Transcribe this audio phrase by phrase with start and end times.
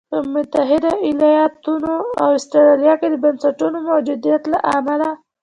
[0.11, 5.09] په متحده ایالتونو او اسټرالیا کې د بنسټونو موجودیت له امله.